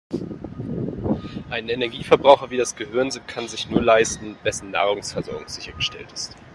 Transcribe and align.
Einen 1.51 1.69
Energieverbraucher 1.69 2.49
wie 2.49 2.57
das 2.57 2.75
Gehirn 2.75 3.11
kann 3.27 3.47
sich 3.47 3.69
nur 3.69 3.83
leisten, 3.83 4.35
wessen 4.41 4.71
Nahrungsversorgung 4.71 5.47
sichergestellt 5.47 6.11
ist. 6.11 6.35